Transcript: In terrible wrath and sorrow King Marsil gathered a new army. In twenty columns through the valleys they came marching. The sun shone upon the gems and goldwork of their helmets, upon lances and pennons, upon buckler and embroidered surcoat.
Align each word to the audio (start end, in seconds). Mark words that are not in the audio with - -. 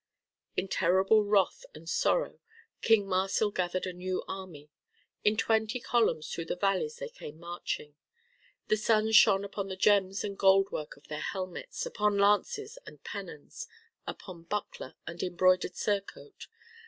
In 0.57 0.67
terrible 0.67 1.23
wrath 1.23 1.63
and 1.75 1.87
sorrow 1.87 2.39
King 2.81 3.05
Marsil 3.07 3.51
gathered 3.53 3.85
a 3.85 3.93
new 3.93 4.23
army. 4.27 4.71
In 5.23 5.37
twenty 5.37 5.79
columns 5.79 6.31
through 6.33 6.45
the 6.45 6.55
valleys 6.55 6.95
they 6.95 7.07
came 7.07 7.37
marching. 7.39 7.93
The 8.67 8.77
sun 8.77 9.11
shone 9.11 9.45
upon 9.45 9.67
the 9.67 9.75
gems 9.75 10.23
and 10.23 10.39
goldwork 10.39 10.97
of 10.97 11.07
their 11.07 11.19
helmets, 11.21 11.85
upon 11.85 12.17
lances 12.17 12.79
and 12.87 13.03
pennons, 13.03 13.67
upon 14.07 14.45
buckler 14.45 14.95
and 15.05 15.21
embroidered 15.21 15.75
surcoat. 15.75 16.47